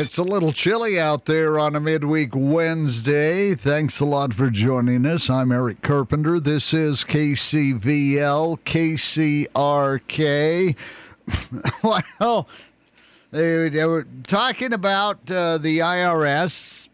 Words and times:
It's 0.00 0.16
a 0.16 0.22
little 0.22 0.52
chilly 0.52 1.00
out 1.00 1.24
there 1.24 1.58
on 1.58 1.74
a 1.74 1.80
midweek 1.80 2.30
Wednesday. 2.32 3.56
Thanks 3.56 3.98
a 3.98 4.04
lot 4.04 4.32
for 4.32 4.48
joining 4.48 5.04
us. 5.04 5.28
I'm 5.28 5.50
Eric 5.50 5.82
Carpenter. 5.82 6.38
This 6.38 6.72
is 6.72 7.02
KCVL, 7.02 8.60
KCRK. 8.60 9.46
well, 12.20 12.48
they, 13.32 13.68
they, 13.70 13.84
were 13.86 14.06
talking 14.22 14.72
about 14.72 15.16
uh, 15.32 15.58
the 15.58 15.80
IRS 15.80 16.88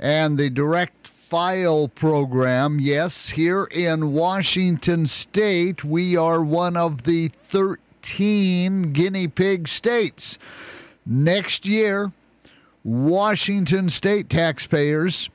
and 0.00 0.36
the 0.36 0.50
direct 0.50 1.06
file 1.06 1.86
program. 1.86 2.78
Yes, 2.80 3.28
here 3.28 3.68
in 3.70 4.10
Washington 4.10 5.06
state, 5.06 5.84
we 5.84 6.16
are 6.16 6.42
one 6.42 6.76
of 6.76 7.04
the 7.04 7.28
13 7.28 8.92
guinea 8.92 9.28
pig 9.28 9.68
states. 9.68 10.40
Next 11.06 11.66
year, 11.66 12.10
Washington 12.84 13.88
state 13.88 14.28
taxpayers 14.28 15.30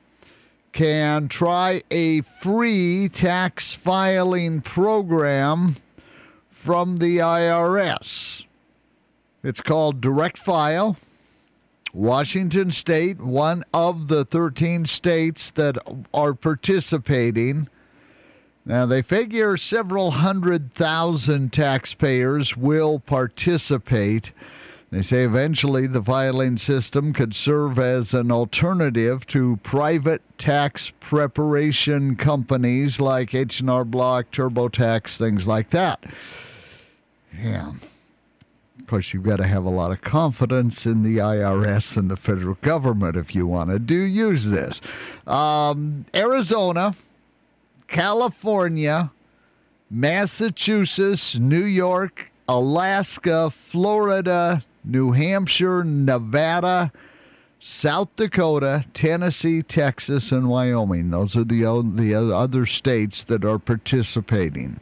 can 0.72 1.28
try 1.28 1.80
a 1.90 2.20
free 2.20 3.08
tax 3.12 3.74
filing 3.74 4.60
program 4.60 5.76
from 6.48 6.98
the 6.98 7.18
IRS. 7.18 8.46
It's 9.42 9.60
called 9.60 10.00
Direct 10.00 10.36
File. 10.36 10.96
Washington 11.94 12.70
State, 12.70 13.18
one 13.18 13.64
of 13.72 14.08
the 14.08 14.24
13 14.26 14.84
states 14.84 15.50
that 15.52 15.78
are 16.12 16.34
participating. 16.34 17.68
Now, 18.66 18.84
they 18.84 19.00
figure 19.00 19.56
several 19.56 20.10
hundred 20.10 20.70
thousand 20.70 21.52
taxpayers 21.54 22.56
will 22.56 23.00
participate. 23.00 24.32
They 24.90 25.02
say 25.02 25.24
eventually 25.24 25.86
the 25.86 26.02
filing 26.02 26.56
system 26.56 27.12
could 27.12 27.34
serve 27.34 27.78
as 27.78 28.14
an 28.14 28.32
alternative 28.32 29.26
to 29.26 29.58
private 29.58 30.22
tax 30.38 30.92
preparation 30.98 32.16
companies 32.16 32.98
like 32.98 33.34
H&R 33.34 33.84
Block, 33.84 34.30
TurboTax, 34.30 35.18
things 35.18 35.46
like 35.46 35.68
that. 35.70 36.02
Yeah. 37.42 37.72
Of 38.80 38.86
course, 38.86 39.12
you've 39.12 39.24
got 39.24 39.36
to 39.36 39.46
have 39.46 39.66
a 39.66 39.70
lot 39.70 39.90
of 39.90 40.00
confidence 40.00 40.86
in 40.86 41.02
the 41.02 41.18
IRS 41.18 41.98
and 41.98 42.10
the 42.10 42.16
federal 42.16 42.54
government 42.54 43.16
if 43.16 43.34
you 43.34 43.46
want 43.46 43.68
to 43.68 43.78
do 43.78 43.94
use 43.94 44.50
this. 44.50 44.80
Um, 45.26 46.06
Arizona, 46.14 46.94
California, 47.88 49.10
Massachusetts, 49.90 51.38
New 51.38 51.64
York, 51.64 52.32
Alaska, 52.48 53.50
Florida, 53.50 54.62
New 54.88 55.12
Hampshire, 55.12 55.84
Nevada, 55.84 56.90
South 57.60 58.16
Dakota, 58.16 58.82
Tennessee, 58.94 59.62
Texas, 59.62 60.32
and 60.32 60.48
Wyoming. 60.48 61.10
Those 61.10 61.36
are 61.36 61.44
the, 61.44 61.62
the 61.94 62.14
other 62.34 62.64
states 62.64 63.24
that 63.24 63.44
are 63.44 63.58
participating. 63.58 64.80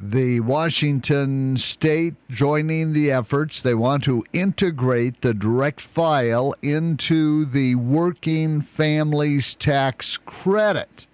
The 0.00 0.40
Washington 0.40 1.56
state 1.56 2.14
joining 2.28 2.92
the 2.92 3.12
efforts. 3.12 3.62
They 3.62 3.74
want 3.74 4.02
to 4.04 4.24
integrate 4.32 5.20
the 5.20 5.32
direct 5.32 5.80
file 5.80 6.54
into 6.60 7.44
the 7.44 7.76
working 7.76 8.60
families 8.60 9.54
tax 9.54 10.16
credit. 10.16 11.06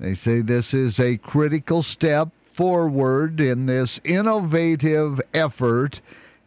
They 0.00 0.14
say 0.14 0.40
this 0.40 0.74
is 0.74 0.98
a 0.98 1.18
critical 1.18 1.84
step 1.84 2.30
forward 2.50 3.40
in 3.40 3.66
this 3.66 4.00
innovative 4.02 5.20
effort 5.32 6.00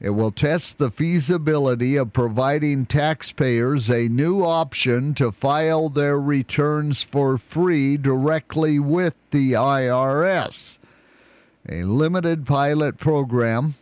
it 0.03 0.09
will 0.09 0.31
test 0.31 0.77
the 0.79 0.91
feasibility 0.91 1.95
of 1.95 2.11
providing 2.11 2.85
taxpayers 2.85 3.89
a 3.89 4.09
new 4.09 4.43
option 4.43 5.13
to 5.13 5.31
file 5.31 5.87
their 5.87 6.19
returns 6.19 7.01
for 7.01 7.37
free 7.37 7.95
directly 7.95 8.79
with 8.79 9.15
the 9.31 9.53
IRS. 9.53 10.77
A 11.69 11.83
limited 11.83 12.45
pilot 12.45 12.97
program. 12.97 13.75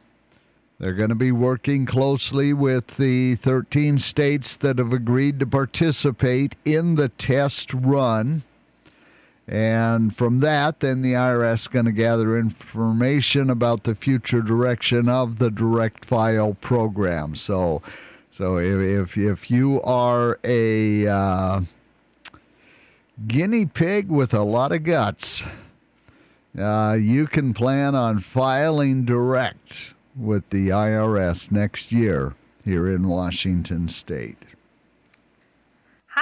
They're 0.78 0.94
going 0.94 1.10
to 1.10 1.16
be 1.16 1.32
working 1.32 1.88
closely 1.88 2.54
with 2.54 2.98
the 2.98 3.34
13 3.34 3.98
states 3.98 4.58
that 4.58 4.78
have 4.78 4.94
agreed 4.94 5.40
to 5.40 5.48
participate 5.48 6.56
in 6.66 6.96
the 6.96 7.10
test 7.10 7.74
run. 7.74 8.44
And 9.52 10.16
from 10.16 10.40
that, 10.40 10.80
then 10.80 11.02
the 11.02 11.12
IRS 11.12 11.54
is 11.54 11.68
going 11.68 11.84
to 11.84 11.92
gather 11.92 12.38
information 12.38 13.50
about 13.50 13.84
the 13.84 13.94
future 13.94 14.42
direction 14.42 15.10
of 15.10 15.40
the 15.40 15.52
direct 15.52 16.06
file 16.06 16.54
program. 16.62 17.36
So, 17.36 17.82
so 18.30 18.58
if 18.58 19.18
if, 19.18 19.18
if 19.18 19.52
you 19.52 19.82
are 19.82 20.40
a 20.46 21.06
uh, 21.06 21.62
guinea 23.28 23.66
pig 23.66 24.10
with 24.10 24.34
a 24.34 24.44
lot 24.44 24.72
of 24.72 24.84
guts, 24.84 25.46
uh, 26.58 26.98
you 26.98 27.28
can 27.28 27.54
plan 27.54 27.94
on 27.94 28.20
filing 28.20 29.04
direct 29.04 29.94
with 30.16 30.50
the 30.50 30.70
IRS 30.70 31.52
next 31.52 31.92
year 31.92 32.36
here 32.64 32.88
in 32.88 33.06
Washington 33.06 33.90
State. 33.90 34.38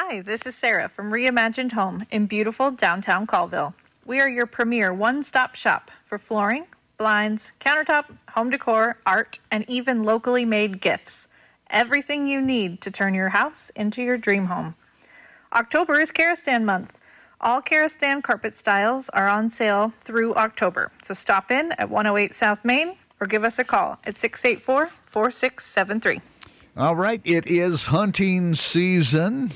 Hi, 0.01 0.21
this 0.21 0.45
is 0.45 0.55
Sarah 0.55 0.87
from 0.87 1.11
Reimagined 1.11 1.73
Home 1.73 2.05
in 2.09 2.25
beautiful 2.25 2.71
downtown 2.71 3.27
Colville. 3.27 3.73
We 4.05 4.21
are 4.21 4.29
your 4.29 4.45
premier 4.45 4.93
one 4.93 5.23
stop 5.23 5.55
shop 5.55 5.91
for 6.05 6.17
flooring, 6.17 6.67
blinds, 6.97 7.51
countertop, 7.59 8.05
home 8.29 8.49
decor, 8.49 8.97
art, 9.05 9.39
and 9.51 9.69
even 9.69 10.05
locally 10.05 10.45
made 10.45 10.79
gifts. 10.79 11.27
Everything 11.69 12.29
you 12.29 12.41
need 12.41 12.79
to 12.79 12.89
turn 12.89 13.13
your 13.13 13.29
house 13.29 13.71
into 13.71 14.01
your 14.01 14.15
dream 14.15 14.45
home. 14.45 14.75
October 15.51 15.99
is 15.99 16.13
Karastan 16.13 16.63
month. 16.63 16.97
All 17.41 17.61
Karastan 17.61 18.23
carpet 18.23 18.55
styles 18.55 19.09
are 19.09 19.27
on 19.27 19.49
sale 19.49 19.89
through 19.89 20.33
October, 20.35 20.93
so 21.03 21.13
stop 21.13 21.51
in 21.51 21.73
at 21.73 21.89
108 21.89 22.33
South 22.33 22.63
Main 22.63 22.95
or 23.19 23.27
give 23.27 23.43
us 23.43 23.59
a 23.59 23.65
call 23.65 23.99
at 24.07 24.15
684 24.15 24.87
4673. 25.03 26.21
All 26.77 26.95
right, 26.95 27.19
it 27.25 27.47
is 27.47 27.87
hunting 27.87 28.53
season. 28.53 29.49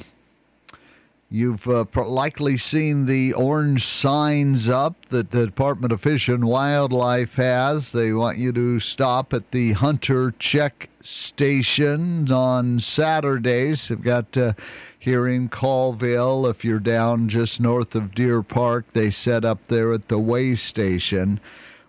You've 1.36 1.68
uh, 1.68 1.86
likely 1.96 2.58
seen 2.58 3.08
the 3.08 3.34
orange 3.34 3.84
signs 3.84 4.70
up 4.70 5.08
that 5.08 5.32
the 5.32 5.48
Department 5.48 5.92
of 5.92 6.00
Fish 6.00 6.30
and 6.30 6.46
Wildlife 6.46 7.38
has. 7.38 7.92
They 7.92 8.14
want 8.14 8.38
you 8.38 8.52
to 8.52 8.80
stop 8.80 9.34
at 9.34 9.50
the 9.50 9.72
Hunter 9.72 10.36
Check 10.38 10.92
Station 11.02 12.32
on 12.32 12.78
Saturdays. 12.78 13.88
They've 13.88 14.00
got 14.00 14.38
uh, 14.38 14.54
here 15.00 15.28
in 15.28 15.50
Colville, 15.50 16.46
if 16.46 16.64
you're 16.64 16.78
down 16.78 17.30
just 17.30 17.60
north 17.60 17.96
of 17.96 18.14
Deer 18.14 18.44
Park, 18.44 18.86
they 18.92 19.10
set 19.10 19.44
up 19.44 19.58
there 19.70 19.92
at 19.92 20.10
the 20.10 20.20
way 20.20 20.54
station. 20.54 21.40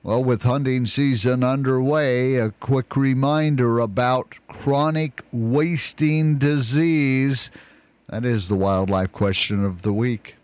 Well, 0.02 0.24
with 0.24 0.44
hunting 0.44 0.86
season 0.86 1.44
underway, 1.44 2.36
a 2.36 2.48
quick 2.50 2.96
reminder 2.96 3.78
about 3.78 4.38
chronic 4.48 5.22
wasting 5.32 6.38
disease. 6.38 7.50
That 8.08 8.24
is 8.24 8.48
the 8.48 8.56
wildlife 8.56 9.12
question 9.12 9.64
of 9.64 9.82
the 9.82 9.92
week. 9.92 10.36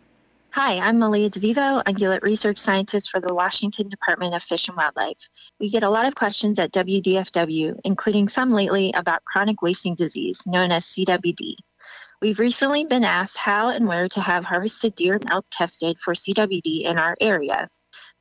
Hi, 0.52 0.78
I'm 0.78 0.98
Melia 0.98 1.30
DeVivo, 1.30 1.84
ungulate 1.84 2.22
research 2.22 2.58
scientist 2.58 3.10
for 3.10 3.20
the 3.20 3.32
Washington 3.32 3.88
Department 3.88 4.34
of 4.34 4.42
Fish 4.42 4.66
and 4.66 4.76
Wildlife. 4.76 5.28
We 5.60 5.70
get 5.70 5.84
a 5.84 5.90
lot 5.90 6.06
of 6.06 6.16
questions 6.16 6.58
at 6.58 6.72
WDFW, 6.72 7.78
including 7.84 8.28
some 8.28 8.50
lately 8.50 8.92
about 8.96 9.24
chronic 9.24 9.62
wasting 9.62 9.94
disease, 9.94 10.42
known 10.46 10.72
as 10.72 10.86
CWD. 10.86 11.54
We've 12.20 12.38
recently 12.38 12.84
been 12.84 13.04
asked 13.04 13.38
how 13.38 13.68
and 13.68 13.86
where 13.86 14.08
to 14.08 14.20
have 14.20 14.44
harvested 14.44 14.94
deer 14.96 15.14
and 15.14 15.30
elk 15.30 15.46
tested 15.50 16.00
for 16.00 16.14
CWD 16.14 16.82
in 16.82 16.98
our 16.98 17.16
area. 17.20 17.68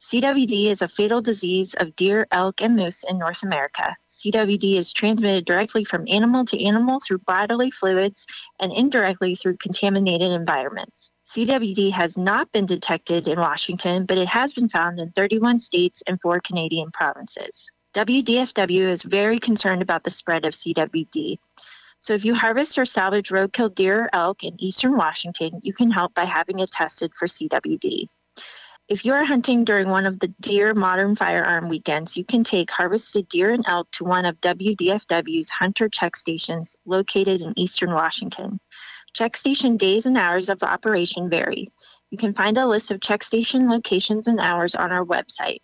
CWD 0.01 0.67
is 0.67 0.81
a 0.81 0.87
fatal 0.87 1.21
disease 1.21 1.75
of 1.75 1.93
deer, 1.97 2.25
elk, 2.31 2.61
and 2.61 2.75
moose 2.77 3.03
in 3.03 3.17
North 3.17 3.43
America. 3.43 3.97
CWD 4.07 4.77
is 4.77 4.93
transmitted 4.93 5.43
directly 5.43 5.83
from 5.83 6.05
animal 6.07 6.45
to 6.45 6.63
animal 6.63 6.99
through 7.05 7.17
bodily 7.19 7.69
fluids 7.69 8.25
and 8.61 8.71
indirectly 8.71 9.35
through 9.35 9.57
contaminated 9.57 10.31
environments. 10.31 11.11
CWD 11.27 11.91
has 11.91 12.17
not 12.17 12.49
been 12.53 12.65
detected 12.65 13.27
in 13.27 13.41
Washington, 13.41 14.05
but 14.05 14.17
it 14.17 14.29
has 14.29 14.53
been 14.53 14.69
found 14.69 14.99
in 14.99 15.11
31 15.11 15.59
states 15.59 16.01
and 16.07 16.19
four 16.21 16.39
Canadian 16.39 16.91
provinces. 16.91 17.69
WDFW 17.93 18.89
is 18.89 19.03
very 19.03 19.37
concerned 19.37 19.81
about 19.81 20.03
the 20.03 20.09
spread 20.09 20.45
of 20.45 20.53
CWD. 20.53 21.39
So 22.01 22.13
if 22.13 22.23
you 22.23 22.35
harvest 22.35 22.77
or 22.77 22.85
salvage 22.85 23.29
roadkill 23.29 23.75
deer 23.75 24.05
or 24.05 24.09
elk 24.13 24.45
in 24.45 24.55
eastern 24.63 24.95
Washington, 24.95 25.59
you 25.61 25.73
can 25.73 25.91
help 25.91 26.13
by 26.13 26.23
having 26.23 26.59
it 26.59 26.71
tested 26.71 27.11
for 27.15 27.27
CWD. 27.27 28.07
If 28.89 29.05
you 29.05 29.13
are 29.13 29.23
hunting 29.23 29.65
during 29.65 29.87
one 29.89 30.07
of 30.07 30.19
the 30.19 30.29
Deer 30.41 30.73
Modern 30.73 31.15
Firearm 31.15 31.69
weekends, 31.69 32.17
you 32.17 32.25
can 32.25 32.43
take 32.43 32.71
harvested 32.71 33.29
deer 33.29 33.53
and 33.53 33.63
elk 33.67 33.91
to 33.91 34.03
one 34.03 34.25
of 34.25 34.41
WDFW's 34.41 35.51
hunter 35.51 35.87
check 35.87 36.15
stations 36.15 36.75
located 36.87 37.43
in 37.43 37.53
eastern 37.55 37.93
Washington. 37.93 38.59
Check 39.13 39.37
station 39.37 39.77
days 39.77 40.07
and 40.07 40.17
hours 40.17 40.49
of 40.49 40.63
operation 40.63 41.29
vary. 41.29 41.67
You 42.09 42.17
can 42.17 42.33
find 42.33 42.57
a 42.57 42.65
list 42.65 42.89
of 42.89 42.99
check 42.99 43.21
station 43.21 43.69
locations 43.69 44.25
and 44.25 44.39
hours 44.39 44.73
on 44.73 44.91
our 44.91 45.05
website. 45.05 45.59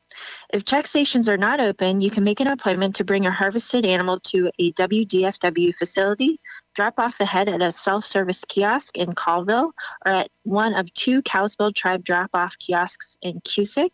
If 0.54 0.64
check 0.64 0.86
stations 0.86 1.28
are 1.28 1.36
not 1.36 1.60
open, 1.60 2.02
you 2.02 2.12
can 2.12 2.24
make 2.24 2.42
an 2.42 2.48
appointment 2.48 2.96
to 2.98 3.04
bring 3.04 3.26
a 3.26 3.32
harvested 3.32 3.88
animal 3.88 4.20
to 4.26 4.52
a 4.60 4.72
WDFW 4.74 5.74
facility 5.74 6.40
Drop 6.76 7.00
off 7.00 7.18
the 7.18 7.26
head 7.26 7.48
at 7.48 7.62
a 7.62 7.72
self 7.72 8.06
service 8.06 8.44
kiosk 8.48 8.98
in 8.98 9.14
Colville 9.14 9.74
or 10.06 10.12
at 10.12 10.30
one 10.44 10.76
of 10.76 10.94
two 10.94 11.22
Kalispell 11.22 11.72
Tribe 11.72 12.04
drop 12.04 12.32
off 12.34 12.58
kiosks 12.60 13.18
in 13.22 13.40
Cusick, 13.42 13.92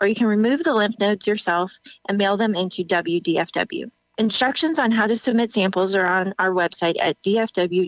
or 0.00 0.06
you 0.06 0.14
can 0.14 0.26
remove 0.26 0.64
the 0.64 0.74
lymph 0.74 0.98
nodes 0.98 1.26
yourself 1.26 1.72
and 2.08 2.16
mail 2.16 2.38
them 2.38 2.54
into 2.54 2.82
WDFW. 2.82 3.90
Instructions 4.16 4.78
on 4.78 4.90
how 4.90 5.06
to 5.06 5.16
submit 5.16 5.50
samples 5.50 5.94
are 5.94 6.06
on 6.06 6.32
our 6.38 6.50
website 6.50 6.94
at 7.00 7.20
dfw.wa.gov 7.22 7.86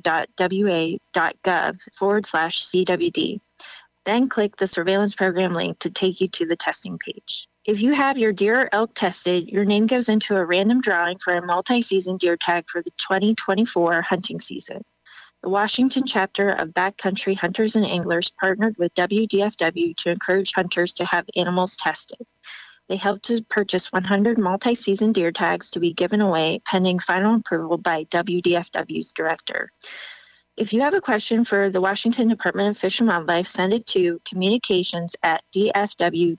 forward 1.94 2.26
slash 2.26 2.64
CWD. 2.64 3.40
Then 4.04 4.28
click 4.28 4.56
the 4.56 4.66
surveillance 4.66 5.14
program 5.14 5.54
link 5.54 5.78
to 5.78 5.90
take 5.90 6.20
you 6.20 6.28
to 6.28 6.44
the 6.44 6.56
testing 6.56 6.98
page. 6.98 7.48
If 7.66 7.80
you 7.80 7.94
have 7.94 8.16
your 8.16 8.32
deer 8.32 8.60
or 8.60 8.68
elk 8.70 8.94
tested, 8.94 9.48
your 9.48 9.64
name 9.64 9.88
goes 9.88 10.08
into 10.08 10.36
a 10.36 10.44
random 10.44 10.80
drawing 10.80 11.18
for 11.18 11.34
a 11.34 11.44
multi 11.44 11.82
season 11.82 12.16
deer 12.16 12.36
tag 12.36 12.68
for 12.68 12.80
the 12.80 12.92
2024 12.92 14.02
hunting 14.02 14.40
season. 14.40 14.84
The 15.42 15.48
Washington 15.48 16.06
chapter 16.06 16.50
of 16.50 16.68
Backcountry 16.68 17.36
Hunters 17.36 17.74
and 17.74 17.84
Anglers 17.84 18.30
partnered 18.40 18.76
with 18.78 18.94
WDFW 18.94 19.96
to 19.96 20.10
encourage 20.10 20.52
hunters 20.52 20.94
to 20.94 21.04
have 21.06 21.26
animals 21.34 21.74
tested. 21.74 22.24
They 22.88 22.94
helped 22.94 23.24
to 23.24 23.42
purchase 23.42 23.90
100 23.90 24.38
multi 24.38 24.76
season 24.76 25.10
deer 25.10 25.32
tags 25.32 25.68
to 25.72 25.80
be 25.80 25.92
given 25.92 26.20
away 26.20 26.60
pending 26.66 27.00
final 27.00 27.34
approval 27.34 27.78
by 27.78 28.04
WDFW's 28.04 29.10
director. 29.10 29.72
If 30.56 30.72
you 30.72 30.80
have 30.80 30.94
a 30.94 31.02
question 31.02 31.44
for 31.44 31.68
the 31.68 31.82
Washington 31.82 32.28
Department 32.28 32.70
of 32.70 32.78
Fish 32.78 32.98
and 33.00 33.08
Wildlife, 33.08 33.46
send 33.46 33.74
it 33.74 33.86
to 33.88 34.18
communications 34.24 35.14
at 35.22 35.44
dfw.wa.gov 35.54 36.38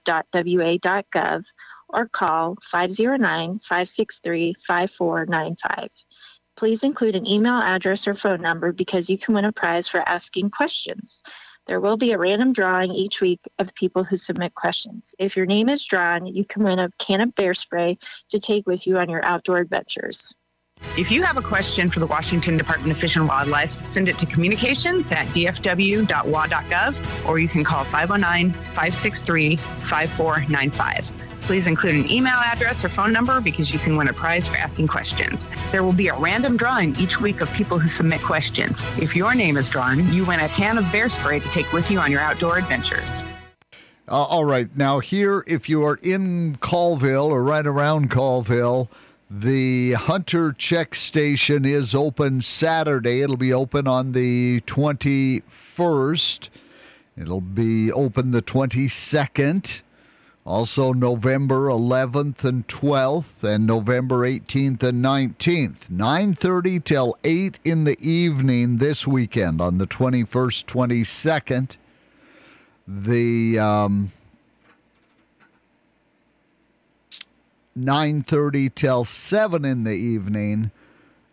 or 1.89 2.07
call 2.07 2.57
509 2.63 3.59
563 3.59 4.55
5495. 4.65 5.89
Please 6.55 6.83
include 6.83 7.15
an 7.15 7.27
email 7.27 7.59
address 7.59 8.07
or 8.07 8.15
phone 8.15 8.41
number 8.41 8.71
because 8.71 9.07
you 9.07 9.19
can 9.19 9.35
win 9.35 9.45
a 9.45 9.51
prize 9.51 9.87
for 9.87 10.01
asking 10.09 10.49
questions. 10.49 11.21
There 11.67 11.79
will 11.79 11.97
be 11.97 12.13
a 12.13 12.17
random 12.17 12.53
drawing 12.53 12.95
each 12.95 13.21
week 13.21 13.41
of 13.59 13.75
people 13.75 14.03
who 14.03 14.15
submit 14.15 14.55
questions. 14.55 15.13
If 15.19 15.37
your 15.37 15.45
name 15.45 15.69
is 15.69 15.85
drawn, 15.85 16.25
you 16.25 16.43
can 16.43 16.63
win 16.63 16.79
a 16.79 16.89
can 16.97 17.21
of 17.21 17.35
bear 17.35 17.53
spray 17.53 17.99
to 18.29 18.39
take 18.39 18.65
with 18.65 18.87
you 18.87 18.97
on 18.97 19.09
your 19.09 19.23
outdoor 19.23 19.57
adventures. 19.57 20.33
If 20.97 21.11
you 21.11 21.21
have 21.21 21.37
a 21.37 21.43
question 21.43 21.91
for 21.91 21.99
the 21.99 22.07
Washington 22.07 22.57
Department 22.57 22.91
of 22.91 22.97
Fish 22.97 23.15
and 23.17 23.27
Wildlife, 23.27 23.85
send 23.85 24.09
it 24.09 24.17
to 24.17 24.25
communications 24.25 25.11
at 25.11 25.27
dfw.wa.gov 25.27 26.09
or 27.29 27.37
you 27.37 27.47
can 27.47 27.63
call 27.63 27.83
509 27.83 28.51
563 28.51 29.57
5495. 29.57 31.11
Please 31.41 31.67
include 31.67 31.95
an 31.95 32.11
email 32.11 32.33
address 32.33 32.83
or 32.83 32.89
phone 32.89 33.13
number 33.13 33.39
because 33.39 33.71
you 33.71 33.77
can 33.77 33.95
win 33.95 34.07
a 34.07 34.13
prize 34.13 34.47
for 34.47 34.57
asking 34.57 34.87
questions. 34.87 35.45
There 35.71 35.83
will 35.83 35.93
be 35.93 36.07
a 36.07 36.17
random 36.17 36.57
drawing 36.57 36.95
each 36.97 37.21
week 37.21 37.41
of 37.41 37.53
people 37.53 37.77
who 37.77 37.87
submit 37.87 38.21
questions. 38.21 38.81
If 38.99 39.15
your 39.15 39.35
name 39.35 39.55
is 39.55 39.69
drawn, 39.69 40.11
you 40.11 40.25
win 40.25 40.39
a 40.39 40.49
can 40.49 40.79
of 40.79 40.91
bear 40.91 41.09
spray 41.09 41.39
to 41.39 41.47
take 41.49 41.71
with 41.71 41.91
you 41.91 41.99
on 41.99 42.11
your 42.11 42.21
outdoor 42.21 42.57
adventures. 42.57 43.21
Uh, 44.09 44.23
all 44.23 44.45
right. 44.45 44.67
Now, 44.75 44.99
here, 44.99 45.43
if 45.47 45.69
you 45.69 45.85
are 45.85 45.99
in 46.01 46.55
Colville 46.55 47.27
or 47.31 47.43
right 47.43 47.67
around 47.67 48.09
Colville, 48.09 48.89
the 49.29 49.93
Hunter 49.93 50.53
Check 50.53 50.95
Station 50.95 51.65
is 51.65 51.93
open 51.93 52.39
Saturday. 52.41 53.21
It'll 53.21 53.35
be 53.35 53.53
open 53.53 53.87
on 53.87 54.13
the 54.13 54.61
21st. 54.61 56.49
It'll 57.17 57.41
be 57.41 57.91
open 57.91 58.31
the 58.31 58.41
22nd. 58.41 59.81
Also, 60.45 60.93
November 60.93 61.67
11th 61.67 62.45
and 62.45 62.65
12th, 62.69 63.43
and 63.43 63.65
November 63.65 64.19
18th 64.19 64.81
and 64.81 65.03
19th. 65.03 65.89
9:30 65.89 66.81
till 66.85 67.17
8 67.25 67.59
in 67.65 67.83
the 67.83 67.97
evening 67.99 68.77
this 68.77 69.05
weekend 69.05 69.59
on 69.59 69.77
the 69.77 69.87
21st, 69.87 70.63
22nd. 70.65 71.75
The 72.87 73.59
um, 73.59 74.11
9:30 77.77 78.73
till 78.73 79.03
7 79.03 79.63
in 79.63 79.83
the 79.83 79.93
evening 79.93 80.71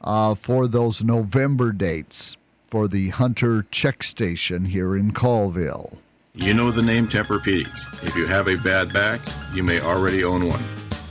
uh, 0.02 0.35
for 0.35 0.69
those 0.69 1.02
November 1.02 1.73
dates 1.73 2.37
for 2.69 2.87
the 2.88 3.08
Hunter 3.11 3.67
Check 3.70 4.02
Station 4.02 4.64
here 4.64 4.96
in 4.96 5.12
Colville. 5.12 5.99
You 6.35 6.52
know 6.52 6.70
the 6.70 6.82
name 6.82 7.06
Tempur-Pedic. 7.06 8.02
If 8.02 8.17
you 8.17 8.26
have 8.26 8.49
a 8.49 8.56
bad 8.56 8.93
back, 8.93 9.20
you 9.55 9.62
may 9.62 9.81
already 9.81 10.25
own 10.25 10.49
one. 10.49 10.62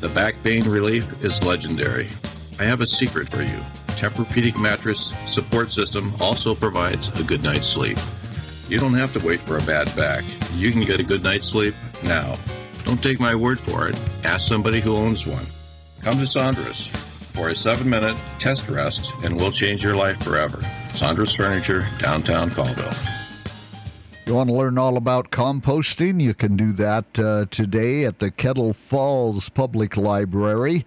The 0.02 0.10
back 0.10 0.36
pain 0.44 0.70
relief 0.70 1.24
is 1.24 1.42
legendary. 1.44 2.10
I 2.60 2.66
have 2.66 2.82
a 2.82 2.88
secret 2.88 3.30
for 3.30 3.42
you. 3.42 3.60
Tempur-Pedic 3.88 4.62
mattress 4.62 5.14
support 5.26 5.72
system 5.72 6.14
also 6.20 6.54
provides 6.54 7.08
a 7.20 7.24
good 7.24 7.42
night's 7.42 7.68
sleep. 7.68 7.98
You 8.68 8.80
don't 8.80 8.94
have 8.96 9.14
to 9.14 9.26
wait 9.26 9.40
for 9.40 9.58
a 9.58 9.62
bad 9.62 9.94
back. 9.96 10.24
You 10.56 10.72
can 10.72 10.82
get 10.82 11.00
a 11.00 11.04
good 11.04 11.24
night's 11.24 11.48
sleep 11.48 11.74
now. 12.04 12.36
Don't 12.86 13.02
take 13.02 13.20
my 13.20 13.36
word 13.36 13.60
for 13.60 13.88
it. 13.88 14.00
Ask 14.24 14.48
somebody 14.48 14.82
who 14.82 14.96
owns 14.96 15.26
one. 15.26 15.46
Come 16.02 16.20
to 16.20 16.28
Saunders 16.28 16.88
for 16.88 17.50
a 17.50 17.56
seven 17.56 17.90
minute 17.90 18.18
test 18.40 18.70
rest 18.70 19.12
and 19.24 19.36
we'll 19.36 19.52
change 19.52 19.84
your 19.84 19.96
life 19.96 20.22
forever. 20.24 20.62
Saunders 20.90 21.34
Furniture, 21.34 21.86
downtown 22.00 22.50
Colville. 22.50 22.94
You 24.26 24.36
want 24.36 24.50
to 24.50 24.56
learn 24.56 24.78
all 24.78 24.96
about 24.96 25.32
composting? 25.32 26.22
You 26.22 26.34
can 26.34 26.56
do 26.56 26.72
that 26.74 27.20
uh, 27.20 27.46
today 27.50 28.06
at 28.06 28.20
the 28.20 28.32
Kettle 28.32 28.72
Falls 28.72 29.50
Public 29.50 29.98
Library. 29.98 30.86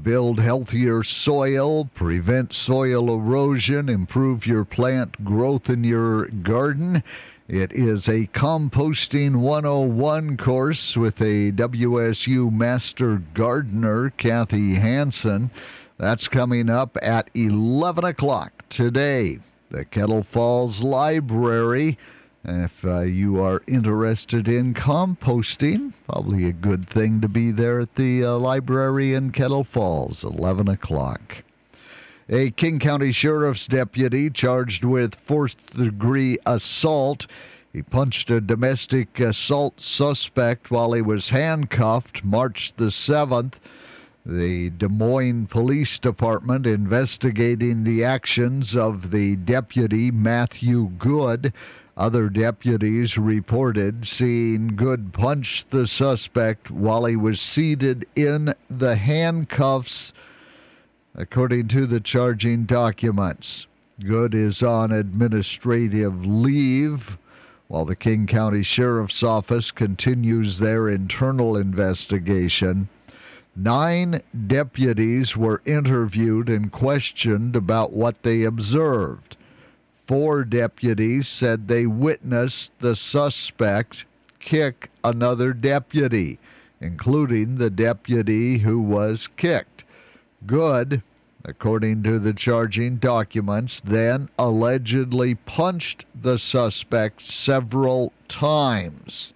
Build 0.00 0.38
healthier 0.38 1.02
soil, 1.02 1.84
prevent 1.84 2.52
soil 2.52 3.12
erosion, 3.12 3.88
improve 3.88 4.46
your 4.46 4.64
plant 4.64 5.24
growth 5.24 5.68
in 5.68 5.84
your 5.84 6.26
garden. 6.26 7.02
It 7.48 7.72
is 7.72 8.06
a 8.06 8.28
composting 8.28 9.36
101 9.36 10.36
course 10.36 10.96
with 10.96 11.20
a 11.20 11.50
WSU 11.50 12.52
Master 12.52 13.22
Gardener, 13.34 14.10
Kathy 14.10 14.74
Hanson. 14.74 15.50
That's 15.98 16.28
coming 16.28 16.70
up 16.70 16.96
at 17.02 17.28
11 17.34 18.04
o'clock 18.04 18.64
today. 18.68 19.40
The 19.70 19.84
Kettle 19.84 20.22
Falls 20.22 20.82
Library. 20.82 21.98
If 22.44 22.84
uh, 22.86 23.00
you 23.00 23.42
are 23.42 23.60
interested 23.66 24.48
in 24.48 24.72
composting, 24.72 25.92
probably 26.06 26.46
a 26.46 26.52
good 26.52 26.88
thing 26.88 27.20
to 27.20 27.28
be 27.28 27.50
there 27.50 27.80
at 27.80 27.96
the 27.96 28.24
uh, 28.24 28.38
library 28.38 29.12
in 29.12 29.30
Kettle 29.30 29.64
Falls, 29.64 30.24
11 30.24 30.66
o'clock. 30.68 31.44
A 32.30 32.50
King 32.50 32.78
County 32.78 33.12
Sheriff's 33.12 33.66
deputy 33.66 34.30
charged 34.30 34.84
with 34.84 35.14
fourth 35.14 35.76
degree 35.76 36.38
assault. 36.46 37.26
He 37.74 37.82
punched 37.82 38.30
a 38.30 38.40
domestic 38.40 39.20
assault 39.20 39.80
suspect 39.80 40.70
while 40.70 40.92
he 40.92 41.02
was 41.02 41.30
handcuffed 41.30 42.24
March 42.24 42.72
the 42.74 42.86
7th. 42.86 43.54
The 44.24 44.70
Des 44.70 44.88
Moines 44.88 45.46
Police 45.46 45.98
Department 45.98 46.66
investigating 46.66 47.84
the 47.84 48.04
actions 48.04 48.76
of 48.76 49.10
the 49.10 49.36
deputy 49.36 50.10
Matthew 50.10 50.90
Good. 50.98 51.52
Other 52.00 52.30
deputies 52.30 53.18
reported 53.18 54.06
seeing 54.06 54.68
Good 54.68 55.12
punch 55.12 55.66
the 55.66 55.86
suspect 55.86 56.70
while 56.70 57.04
he 57.04 57.14
was 57.14 57.42
seated 57.42 58.06
in 58.16 58.54
the 58.68 58.96
handcuffs, 58.96 60.14
according 61.14 61.68
to 61.68 61.84
the 61.84 62.00
charging 62.00 62.64
documents. 62.64 63.66
Good 64.02 64.34
is 64.34 64.62
on 64.62 64.92
administrative 64.92 66.24
leave 66.24 67.18
while 67.68 67.84
the 67.84 67.96
King 67.96 68.26
County 68.26 68.62
Sheriff's 68.62 69.22
Office 69.22 69.70
continues 69.70 70.58
their 70.58 70.88
internal 70.88 71.54
investigation. 71.54 72.88
Nine 73.54 74.22
deputies 74.46 75.36
were 75.36 75.60
interviewed 75.66 76.48
and 76.48 76.72
questioned 76.72 77.56
about 77.56 77.92
what 77.92 78.22
they 78.22 78.44
observed. 78.44 79.36
Four 80.10 80.42
deputies 80.42 81.28
said 81.28 81.68
they 81.68 81.86
witnessed 81.86 82.76
the 82.80 82.96
suspect 82.96 84.06
kick 84.40 84.90
another 85.04 85.52
deputy, 85.52 86.40
including 86.80 87.54
the 87.54 87.70
deputy 87.70 88.58
who 88.58 88.80
was 88.80 89.28
kicked. 89.36 89.84
Good, 90.44 91.04
according 91.44 92.02
to 92.02 92.18
the 92.18 92.32
charging 92.32 92.96
documents, 92.96 93.78
then 93.78 94.28
allegedly 94.36 95.36
punched 95.36 96.06
the 96.12 96.38
suspect 96.38 97.20
several 97.20 98.12
times. 98.26 99.32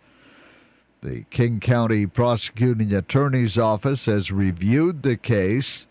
The 1.02 1.24
King 1.30 1.60
County 1.60 2.04
Prosecuting 2.04 2.92
Attorney's 2.92 3.56
Office 3.56 4.06
has 4.06 4.32
reviewed 4.32 5.04
the 5.04 5.16
case. 5.16 5.86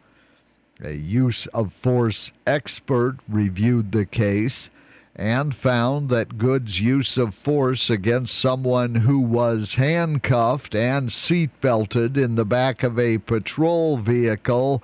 A 0.85 0.95
use 0.95 1.47
of 1.53 1.71
force 1.71 2.33
expert 2.45 3.15
reviewed 3.29 3.93
the 3.93 4.05
case 4.05 4.69
and 5.15 5.55
found 5.55 6.09
that 6.09 6.37
Good's 6.37 6.81
use 6.81 7.17
of 7.17 7.33
force 7.33 7.89
against 7.89 8.35
someone 8.35 8.95
who 8.95 9.19
was 9.19 9.75
handcuffed 9.75 10.75
and 10.75 11.07
seatbelted 11.07 12.17
in 12.17 12.35
the 12.35 12.43
back 12.43 12.83
of 12.83 12.99
a 12.99 13.19
patrol 13.19 13.95
vehicle 13.95 14.83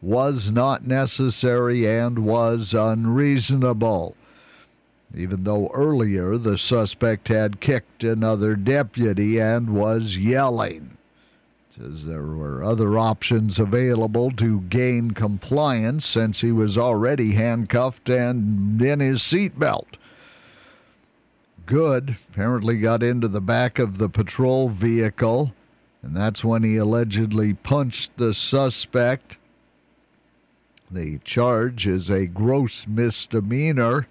was 0.00 0.50
not 0.50 0.86
necessary 0.86 1.86
and 1.86 2.20
was 2.20 2.72
unreasonable. 2.72 4.16
Even 5.14 5.44
though 5.44 5.70
earlier 5.74 6.38
the 6.38 6.56
suspect 6.56 7.28
had 7.28 7.60
kicked 7.60 8.02
another 8.02 8.56
deputy 8.56 9.38
and 9.38 9.74
was 9.74 10.16
yelling 10.16 10.96
says 11.76 12.06
there 12.06 12.22
were 12.22 12.62
other 12.62 12.96
options 12.96 13.58
available 13.58 14.30
to 14.30 14.60
gain 14.60 15.10
compliance 15.10 16.06
since 16.06 16.40
he 16.40 16.52
was 16.52 16.78
already 16.78 17.32
handcuffed 17.32 18.08
and 18.08 18.80
in 18.80 19.00
his 19.00 19.18
seatbelt. 19.18 19.96
Good 21.66 22.16
apparently 22.28 22.76
got 22.76 23.02
into 23.02 23.26
the 23.26 23.40
back 23.40 23.80
of 23.80 23.98
the 23.98 24.08
patrol 24.08 24.68
vehicle, 24.68 25.52
and 26.00 26.16
that's 26.16 26.44
when 26.44 26.62
he 26.62 26.76
allegedly 26.76 27.54
punched 27.54 28.18
the 28.18 28.34
suspect. 28.34 29.38
The 30.92 31.18
charge 31.24 31.88
is 31.88 32.08
a 32.08 32.26
gross 32.26 32.86
misdemeanor. 32.86 34.06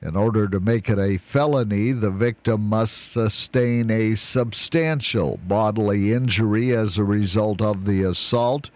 In 0.00 0.14
order 0.14 0.46
to 0.48 0.60
make 0.60 0.88
it 0.88 0.98
a 0.98 1.16
felony, 1.16 1.90
the 1.90 2.10
victim 2.10 2.68
must 2.68 3.10
sustain 3.12 3.90
a 3.90 4.14
substantial 4.14 5.40
bodily 5.48 6.12
injury 6.12 6.72
as 6.72 6.98
a 6.98 7.04
result 7.04 7.60
of 7.60 7.84
the 7.84 8.02
assault. 8.02 8.70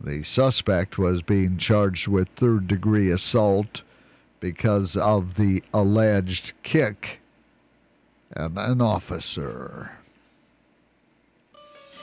The 0.00 0.22
suspect 0.22 0.96
was 0.96 1.20
being 1.20 1.58
charged 1.58 2.08
with 2.08 2.28
third 2.30 2.66
degree 2.66 3.10
assault 3.10 3.82
because 4.40 4.96
of 4.96 5.34
the 5.34 5.62
alleged 5.74 6.54
kick 6.62 7.20
at 8.34 8.52
an 8.56 8.80
officer. 8.80 9.97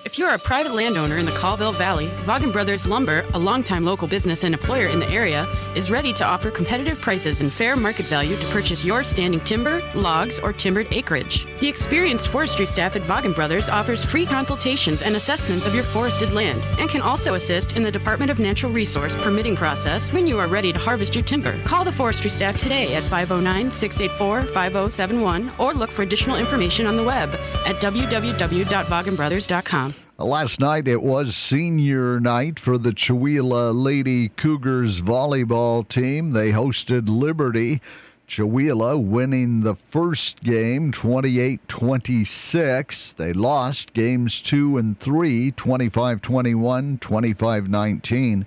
If 0.06 0.20
you're 0.20 0.36
a 0.36 0.38
private 0.38 0.76
landowner 0.76 1.18
in 1.18 1.26
the 1.26 1.32
Colville 1.32 1.72
Valley, 1.72 2.10
Vaagen 2.28 2.54
Brothers 2.54 2.86
Lumber, 2.86 3.26
a 3.34 3.40
longtime 3.40 3.84
local 3.84 4.08
business 4.08 4.44
and 4.44 4.54
employer 4.54 4.86
in 4.86 5.00
the 5.00 5.10
area, 5.10 5.48
is 5.76 5.90
ready 5.90 6.14
to 6.14 6.24
offer 6.24 6.52
competitive 6.52 7.02
prices 7.02 7.42
and 7.42 7.52
fair 7.52 7.76
market 7.76 8.06
value 8.06 8.36
to 8.36 8.46
purchase 8.50 8.86
your 8.86 9.04
standing 9.04 9.40
timber, 9.40 9.82
logs, 9.96 10.40
or 10.40 10.54
timbered 10.54 10.88
acreage. 10.92 11.48
The 11.60 11.68
experienced 11.68 12.28
forestry 12.28 12.68
staff 12.68 12.96
at 12.96 13.02
Vaagen 13.02 13.34
Brothers 13.34 13.68
offers 13.68 14.06
free 14.06 14.28
consultations 14.28 15.02
and 15.02 15.16
assessments 15.16 15.66
of 15.66 15.74
your 15.74 15.84
forested 15.84 16.34
land 16.34 16.68
and 16.78 16.88
can 16.88 17.02
also 17.02 17.34
assist 17.34 17.76
in 17.76 17.82
the 17.82 17.92
Department 17.92 18.30
of 18.30 18.38
Natural 18.38 18.72
Resource 18.72 19.16
permitting 19.16 19.56
process 19.56 20.14
when 20.14 20.28
you 20.28 20.38
are 20.38 20.48
ready 20.48 20.72
to 20.72 20.78
harvest 20.78 21.16
your 21.16 21.24
timber. 21.24 21.60
Call 21.64 21.84
the 21.84 21.92
forestry 21.92 22.30
staff 22.30 22.58
today 22.58 22.96
at 22.96 23.02
509 23.02 23.72
684 23.72 24.44
5071 24.54 25.52
or 25.58 25.74
look 25.74 25.90
for 25.90 26.04
additional 26.04 26.38
information 26.38 26.86
on 26.86 26.96
the 26.96 27.04
web 27.04 27.34
at 27.66 27.78
www.vaagenbrothers.com. 27.78 29.95
Uh, 30.18 30.24
last 30.24 30.62
night 30.62 30.88
it 30.88 31.04
was 31.04 31.36
senior 31.36 32.22
night 32.22 32.58
for 32.58 32.78
the 32.78 32.92
Chewelah 32.92 33.74
Lady 33.74 34.30
Cougars 34.30 35.02
volleyball 35.02 35.86
team. 35.86 36.32
They 36.32 36.52
hosted 36.52 37.10
Liberty. 37.10 37.82
Chewelah 38.26 38.98
winning 39.06 39.60
the 39.60 39.76
first 39.76 40.42
game 40.42 40.94
28 40.94 41.68
26. 41.68 43.12
They 43.14 43.34
lost 43.34 43.92
games 43.92 44.42
2 44.42 44.78
and 44.78 44.98
3 45.02 45.52
25 45.52 46.22
21, 46.22 46.98
25 47.00 47.70
19. 47.70 48.46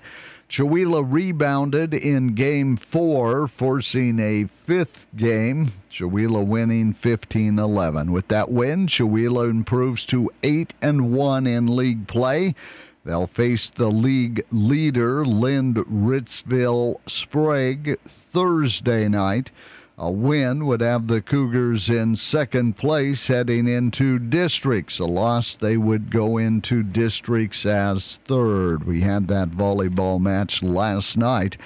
Chewelah 0.48 1.04
rebounded 1.06 1.92
in 1.92 2.28
game 2.28 2.76
four, 2.76 3.48
forcing 3.48 4.18
a 4.18 4.44
fifth 4.44 5.06
game. 5.14 5.66
Chewelah 5.90 6.46
winning 6.46 6.94
15 6.94 7.58
11. 7.58 8.10
With 8.10 8.28
that 8.28 8.50
win, 8.50 8.86
Chewelah 8.86 9.50
improves 9.50 10.06
to 10.06 10.30
8 10.42 10.72
and 10.80 11.12
1 11.12 11.46
in 11.46 11.76
league 11.76 12.06
play. 12.06 12.54
They'll 13.04 13.26
face 13.26 13.68
the 13.68 13.90
league 13.90 14.42
leader, 14.50 15.24
Lind 15.26 15.76
Ritzville 15.76 16.96
Sprague, 17.06 17.98
Thursday 18.06 19.06
night. 19.06 19.50
A 20.00 20.12
win 20.12 20.64
would 20.66 20.80
have 20.80 21.08
the 21.08 21.20
Cougars 21.20 21.90
in 21.90 22.14
second 22.14 22.76
place 22.76 23.26
heading 23.26 23.66
into 23.66 24.20
districts. 24.20 25.00
A 25.00 25.04
loss, 25.04 25.56
they 25.56 25.76
would 25.76 26.12
go 26.12 26.38
into 26.38 26.84
districts 26.84 27.66
as 27.66 28.18
third. 28.18 28.84
We 28.84 29.00
had 29.00 29.26
that 29.26 29.50
volleyball 29.50 30.20
match 30.20 30.62
last 30.62 31.18
night 31.18 31.56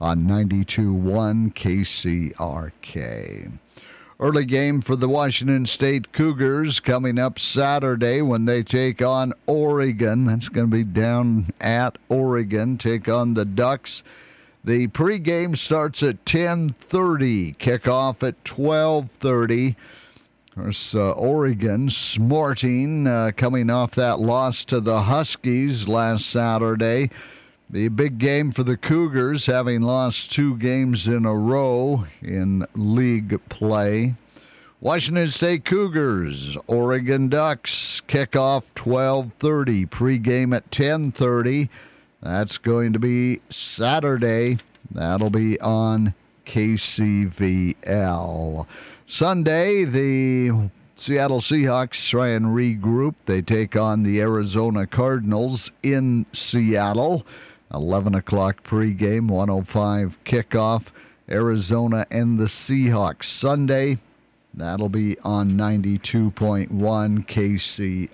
on 0.00 0.26
92 0.26 0.92
1 0.92 1.52
KCRK. 1.52 3.52
Early 4.18 4.46
game 4.46 4.80
for 4.80 4.96
the 4.96 5.08
Washington 5.08 5.64
State 5.64 6.10
Cougars 6.10 6.80
coming 6.80 7.20
up 7.20 7.38
Saturday 7.38 8.20
when 8.20 8.46
they 8.46 8.64
take 8.64 9.00
on 9.00 9.32
Oregon. 9.46 10.24
That's 10.24 10.48
going 10.48 10.68
to 10.68 10.76
be 10.76 10.82
down 10.82 11.46
at 11.60 11.98
Oregon, 12.08 12.78
take 12.78 13.08
on 13.08 13.34
the 13.34 13.44
Ducks. 13.44 14.02
The 14.66 14.88
pregame 14.88 15.56
starts 15.56 16.02
at 16.02 16.24
10:30. 16.24 17.54
Kickoff 17.56 18.26
at 18.26 18.44
12:30. 18.44 19.76
Of 20.48 20.54
course, 20.56 20.92
uh, 20.92 21.12
Oregon 21.12 21.88
smarting 21.88 23.06
uh, 23.06 23.30
coming 23.36 23.70
off 23.70 23.94
that 23.94 24.18
loss 24.18 24.64
to 24.64 24.80
the 24.80 25.02
Huskies 25.02 25.86
last 25.86 26.26
Saturday. 26.26 27.10
The 27.70 27.86
big 27.86 28.18
game 28.18 28.50
for 28.50 28.64
the 28.64 28.76
Cougars, 28.76 29.46
having 29.46 29.82
lost 29.82 30.32
two 30.32 30.56
games 30.56 31.06
in 31.06 31.26
a 31.26 31.36
row 31.36 32.04
in 32.20 32.66
league 32.74 33.40
play. 33.48 34.14
Washington 34.80 35.28
State 35.28 35.64
Cougars, 35.64 36.58
Oregon 36.66 37.28
Ducks, 37.28 38.02
kickoff 38.08 38.74
12:30. 38.74 39.86
Pregame 39.86 40.56
at 40.56 40.68
10:30. 40.72 41.68
That's 42.22 42.58
going 42.58 42.92
to 42.94 42.98
be 42.98 43.40
Saturday. 43.50 44.58
That'll 44.90 45.30
be 45.30 45.60
on 45.60 46.14
KCVL. 46.46 47.76
Sunday, 49.06 49.84
the 49.84 50.70
Seattle 50.94 51.40
Seahawks 51.40 52.08
try 52.08 52.28
and 52.28 52.46
regroup. 52.46 53.14
They 53.26 53.42
take 53.42 53.76
on 53.76 54.02
the 54.02 54.20
Arizona 54.20 54.86
Cardinals 54.86 55.70
in 55.82 56.24
Seattle. 56.32 57.26
11 57.74 58.14
o'clock 58.14 58.62
pregame, 58.62 59.28
105 59.28 60.22
kickoff. 60.24 60.90
Arizona 61.28 62.06
and 62.10 62.38
the 62.38 62.44
Seahawks. 62.44 63.24
Sunday, 63.24 63.98
that'll 64.56 64.88
be 64.88 65.16
on 65.20 65.52
92.1 65.52 67.26
KCRK. 67.26 68.08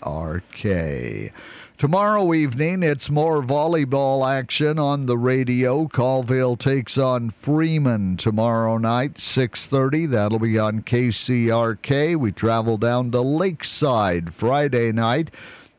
Tomorrow 1.79 2.35
evening, 2.35 2.83
it's 2.85 3.11
more 3.11 3.43
volleyball 3.43 4.31
action 4.31 4.79
on 4.79 5.07
the 5.07 5.19
radio. 5.19 5.89
Colville 5.89 6.57
takes 6.57 6.97
on 6.97 7.31
Freeman 7.31 8.17
tomorrow 8.17 8.79
night, 8.79 9.19
6:30. 9.19 10.07
That'll 10.07 10.39
be 10.39 10.61
on 10.61 10.83
KCRK. 10.83 12.15
We 12.15 12.31
travel 12.31 12.79
down 12.79 13.11
to 13.11 13.21
Lakeside 13.21 14.33
Friday 14.33 14.93
night. 14.93 15.33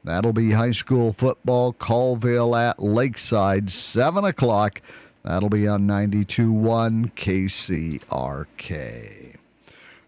That'll 0.03 0.34
be 0.34 0.51
high 0.51 0.72
school 0.72 1.13
football. 1.13 1.72
Colville 1.72 2.53
at 2.55 2.82
Lakeside, 2.82 3.70
7 3.70 4.25
o'clock. 4.25 4.82
That'll 5.24 5.48
be 5.48 5.70
on 5.70 5.88
92.1 5.88 7.12
KCRK. 7.15 9.23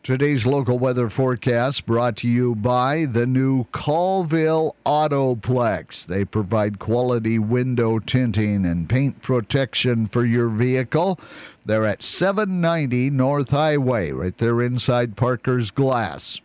Today's 0.06 0.46
local 0.46 0.78
weather 0.78 1.10
forecast 1.10 1.88
brought 1.88 2.18
to 2.18 2.28
you 2.28 2.54
by 2.54 3.06
the 3.06 3.26
new 3.26 3.64
Colville 3.72 4.76
Autoplex. 4.86 6.06
They 6.06 6.24
provide 6.24 6.78
quality 6.78 7.40
window 7.40 7.98
tinting 7.98 8.68
and 8.68 8.88
paint 8.88 9.24
protection 9.24 10.06
for 10.06 10.24
your 10.24 10.50
vehicle. 10.50 11.20
They're 11.66 11.88
at 11.88 12.04
790 12.04 13.10
North 13.10 13.50
Highway, 13.50 14.12
right 14.12 14.38
there 14.38 14.62
inside 14.62 15.18
Parker's 15.18 15.72
Glass. 15.72 16.40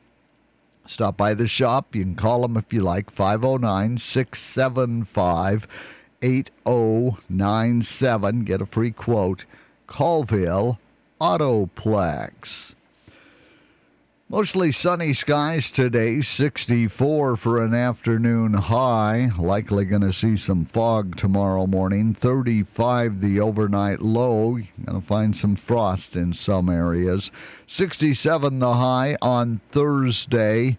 Stop 0.87 1.19
by 1.19 1.35
the 1.35 1.47
shop. 1.47 1.95
You 1.95 2.05
can 2.05 2.15
call 2.15 2.41
them 2.41 2.57
if 2.57 2.73
you 2.73 2.81
like, 2.81 3.11
509 3.11 3.99
675 3.99 5.69
8097. 6.23 8.45
Get 8.45 8.63
a 8.63 8.67
free 8.67 8.93
quote. 8.93 9.45
Colville 9.87 10.79
Autoplex. 11.21 12.75
Mostly 14.33 14.71
sunny 14.71 15.13
skies 15.13 15.73
today, 15.73 16.21
64 16.21 17.35
for 17.35 17.65
an 17.65 17.75
afternoon 17.75 18.55
high. 18.55 19.29
Likely 19.37 19.85
going 19.85 20.03
to 20.03 20.13
see 20.13 20.37
some 20.37 20.65
fog 20.65 21.17
tomorrow 21.17 21.67
morning, 21.67 22.15
35 22.15 23.21
the 23.21 23.41
overnight 23.41 23.99
low. 23.99 24.53
Going 24.53 25.01
to 25.01 25.01
find 25.01 25.35
some 25.35 25.57
frost 25.57 26.15
in 26.15 26.33
some 26.33 26.71
areas. 26.71 27.33
67 27.67 28.61
the 28.61 28.75
high 28.75 29.17
on 29.21 29.61
Thursday. 29.73 30.79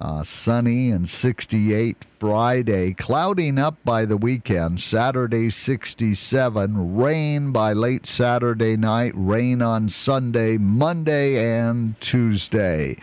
Uh, 0.00 0.22
sunny 0.22 0.90
and 0.90 1.06
68 1.06 2.02
Friday. 2.02 2.94
Clouding 2.94 3.58
up 3.58 3.76
by 3.84 4.06
the 4.06 4.16
weekend. 4.16 4.80
Saturday 4.80 5.50
67. 5.50 6.96
Rain 6.96 7.52
by 7.52 7.74
late 7.74 8.06
Saturday 8.06 8.78
night. 8.78 9.12
Rain 9.14 9.60
on 9.60 9.90
Sunday, 9.90 10.56
Monday, 10.56 11.58
and 11.58 12.00
Tuesday. 12.00 12.96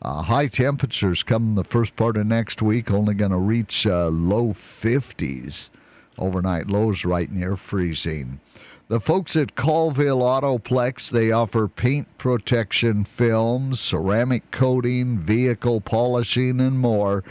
Uh, 0.00 0.22
high 0.22 0.46
temperatures 0.46 1.24
come 1.24 1.56
the 1.56 1.64
first 1.64 1.96
part 1.96 2.16
of 2.16 2.26
next 2.26 2.62
week. 2.62 2.92
Only 2.92 3.14
going 3.14 3.32
to 3.32 3.38
reach 3.38 3.84
uh, 3.84 4.06
low 4.06 4.50
50s 4.50 5.70
Overnight 6.18 6.68
lows 6.68 7.04
right 7.04 7.30
near 7.30 7.56
freezing. 7.56 8.40
The 8.88 9.00
folks 9.00 9.34
at 9.34 9.54
Colville 9.54 10.20
Autoplex, 10.20 11.08
they 11.08 11.32
offer 11.32 11.68
paint 11.68 12.06
protection 12.18 13.04
films, 13.04 13.80
ceramic 13.80 14.50
coating, 14.50 15.18
vehicle 15.18 15.80
polishing, 15.80 16.60
and 16.60 16.78
more. 16.78 17.24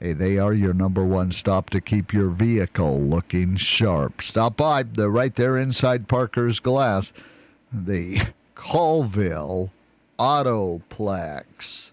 Hey, 0.00 0.12
they 0.12 0.38
are 0.38 0.52
your 0.52 0.74
number 0.74 1.04
one 1.04 1.30
stop 1.30 1.70
to 1.70 1.80
keep 1.80 2.12
your 2.12 2.30
vehicle 2.30 3.00
looking 3.00 3.56
sharp. 3.56 4.22
Stop 4.22 4.56
by. 4.56 4.82
They're 4.82 5.08
right 5.08 5.34
there 5.34 5.56
inside 5.56 6.08
Parker's 6.08 6.60
Glass. 6.60 7.12
The 7.72 8.20
Colville 8.54 9.70
Autoplex. 10.18 11.92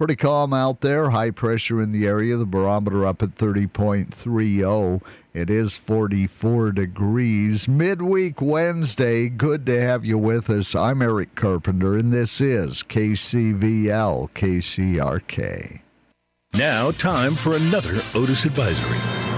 Pretty 0.00 0.16
calm 0.16 0.54
out 0.54 0.80
there. 0.80 1.10
High 1.10 1.30
pressure 1.30 1.82
in 1.82 1.92
the 1.92 2.06
area. 2.06 2.38
The 2.38 2.46
barometer 2.46 3.04
up 3.04 3.22
at 3.22 3.34
30.30. 3.34 5.02
It 5.34 5.50
is 5.50 5.76
44 5.76 6.72
degrees. 6.72 7.68
Midweek 7.68 8.40
Wednesday. 8.40 9.28
Good 9.28 9.66
to 9.66 9.78
have 9.78 10.02
you 10.06 10.16
with 10.16 10.48
us. 10.48 10.74
I'm 10.74 11.02
Eric 11.02 11.34
Carpenter, 11.34 11.98
and 11.98 12.10
this 12.10 12.40
is 12.40 12.82
KCVL 12.82 14.30
KCRK. 14.30 15.82
Now, 16.54 16.92
time 16.92 17.34
for 17.34 17.54
another 17.54 18.00
Otis 18.14 18.46
Advisory. 18.46 19.29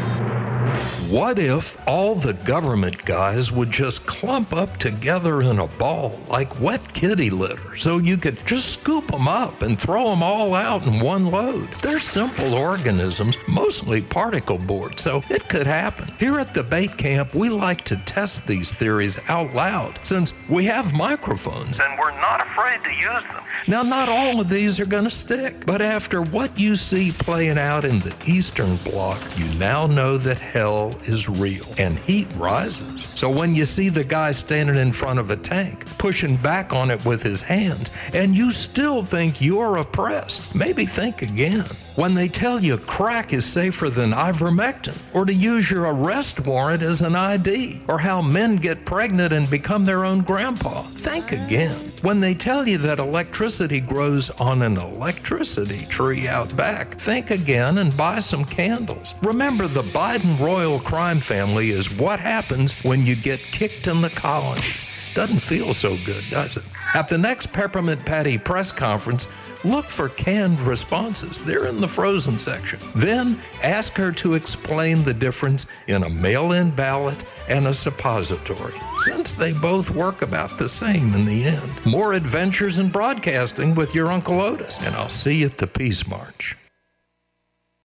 What 1.12 1.38
if 1.38 1.76
all 1.86 2.14
the 2.14 2.32
government 2.32 3.04
guys 3.04 3.52
would 3.52 3.70
just 3.70 4.06
clump 4.06 4.54
up 4.54 4.78
together 4.78 5.42
in 5.42 5.58
a 5.58 5.66
ball 5.66 6.18
like 6.26 6.58
wet 6.58 6.94
kitty 6.94 7.28
litter 7.28 7.76
so 7.76 7.98
you 7.98 8.16
could 8.16 8.38
just 8.46 8.80
scoop 8.80 9.08
them 9.08 9.28
up 9.28 9.60
and 9.60 9.78
throw 9.78 10.08
them 10.08 10.22
all 10.22 10.54
out 10.54 10.86
in 10.86 11.00
one 11.00 11.26
load? 11.26 11.70
They're 11.82 11.98
simple 11.98 12.54
organisms, 12.54 13.36
mostly 13.46 14.00
particle 14.00 14.56
board, 14.56 14.98
so 14.98 15.22
it 15.28 15.50
could 15.50 15.66
happen. 15.66 16.14
Here 16.18 16.38
at 16.38 16.54
the 16.54 16.62
bait 16.62 16.96
camp, 16.96 17.34
we 17.34 17.50
like 17.50 17.84
to 17.84 17.98
test 18.06 18.46
these 18.46 18.72
theories 18.72 19.20
out 19.28 19.52
loud 19.52 20.00
since 20.04 20.32
we 20.48 20.64
have 20.64 20.94
microphones 20.94 21.78
and 21.78 21.98
we're 21.98 22.18
not 22.22 22.40
afraid 22.40 22.82
to 22.84 22.90
use 22.90 23.26
them. 23.28 23.42
Now, 23.68 23.82
not 23.82 24.08
all 24.08 24.40
of 24.40 24.48
these 24.48 24.80
are 24.80 24.86
going 24.86 25.04
to 25.04 25.10
stick, 25.10 25.66
but 25.66 25.82
after 25.82 26.22
what 26.22 26.58
you 26.58 26.74
see 26.74 27.12
playing 27.12 27.58
out 27.58 27.84
in 27.84 28.00
the 28.00 28.14
Eastern 28.24 28.76
Bloc, 28.76 29.20
you 29.38 29.46
now 29.58 29.86
know 29.86 30.16
that 30.16 30.38
hell 30.38 30.98
is 31.08 31.28
real 31.28 31.66
and 31.78 31.98
heat 31.98 32.28
rises. 32.36 33.02
So 33.14 33.30
when 33.30 33.54
you 33.54 33.64
see 33.64 33.88
the 33.88 34.04
guy 34.04 34.32
standing 34.32 34.76
in 34.76 34.92
front 34.92 35.18
of 35.18 35.30
a 35.30 35.36
tank, 35.36 35.86
pushing 35.98 36.36
back 36.36 36.72
on 36.72 36.90
it 36.90 37.04
with 37.04 37.22
his 37.22 37.42
hands, 37.42 37.90
and 38.14 38.34
you 38.34 38.50
still 38.50 39.02
think 39.02 39.40
you're 39.40 39.76
oppressed, 39.76 40.54
maybe 40.54 40.86
think 40.86 41.22
again. 41.22 41.64
When 41.96 42.14
they 42.14 42.28
tell 42.28 42.60
you 42.60 42.78
crack 42.78 43.32
is 43.32 43.44
safer 43.44 43.90
than 43.90 44.12
ivermectin, 44.12 44.98
or 45.14 45.24
to 45.24 45.34
use 45.34 45.70
your 45.70 45.92
arrest 45.92 46.40
warrant 46.46 46.82
as 46.82 47.02
an 47.02 47.14
ID, 47.14 47.82
or 47.88 47.98
how 47.98 48.22
men 48.22 48.56
get 48.56 48.84
pregnant 48.84 49.32
and 49.32 49.48
become 49.50 49.84
their 49.84 50.04
own 50.04 50.22
grandpa, 50.22 50.82
think 50.82 51.32
again 51.32 51.91
when 52.02 52.18
they 52.18 52.34
tell 52.34 52.66
you 52.66 52.78
that 52.78 52.98
electricity 52.98 53.78
grows 53.80 54.28
on 54.30 54.62
an 54.62 54.76
electricity 54.76 55.86
tree 55.86 56.26
out 56.26 56.54
back, 56.56 56.94
think 56.94 57.30
again 57.30 57.78
and 57.78 57.96
buy 57.96 58.18
some 58.18 58.44
candles. 58.44 59.14
Remember, 59.22 59.68
the 59.68 59.82
Biden 59.82 60.38
royal 60.40 60.80
crime 60.80 61.20
family 61.20 61.70
is 61.70 61.96
what 61.96 62.18
happens 62.18 62.74
when 62.84 63.06
you 63.06 63.14
get 63.14 63.38
kicked 63.38 63.86
in 63.86 64.00
the 64.00 64.10
colonies. 64.10 64.84
Doesn't 65.14 65.38
feel 65.38 65.72
so 65.72 65.96
good, 66.04 66.24
does 66.28 66.56
it? 66.56 66.64
At 66.94 67.08
the 67.08 67.16
next 67.16 67.52
Peppermint 67.52 68.04
Patty 68.04 68.36
press 68.36 68.70
conference, 68.70 69.26
look 69.64 69.88
for 69.88 70.10
canned 70.10 70.60
responses. 70.60 71.38
They're 71.38 71.66
in 71.66 71.80
the 71.80 71.88
frozen 71.88 72.38
section. 72.38 72.78
Then 72.94 73.38
ask 73.62 73.94
her 73.94 74.12
to 74.12 74.34
explain 74.34 75.02
the 75.02 75.14
difference 75.14 75.66
in 75.86 76.02
a 76.02 76.10
mail 76.10 76.52
in 76.52 76.70
ballot 76.70 77.16
and 77.48 77.66
a 77.66 77.74
suppository, 77.74 78.74
since 78.98 79.32
they 79.32 79.52
both 79.52 79.90
work 79.90 80.20
about 80.20 80.58
the 80.58 80.68
same 80.68 81.14
in 81.14 81.24
the 81.24 81.44
end. 81.44 81.72
More 81.86 82.12
adventures 82.12 82.78
in 82.78 82.90
broadcasting 82.90 83.74
with 83.74 83.94
your 83.94 84.08
Uncle 84.08 84.42
Otis, 84.42 84.78
and 84.82 84.94
I'll 84.94 85.08
see 85.08 85.36
you 85.36 85.46
at 85.46 85.58
the 85.58 85.66
Peace 85.66 86.06
March. 86.06 86.56